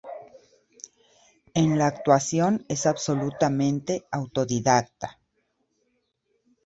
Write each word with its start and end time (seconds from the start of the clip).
En 1.53 1.77
la 1.77 1.85
actuación 1.85 2.65
es 2.69 2.87
absolutamente 2.87 4.07
autodidacta. 4.09 5.19